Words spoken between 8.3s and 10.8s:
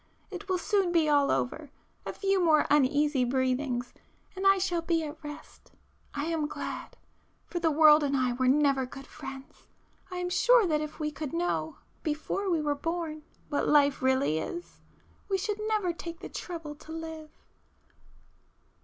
were never good friends;—I am sure